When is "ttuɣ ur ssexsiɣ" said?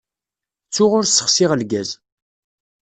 0.67-1.51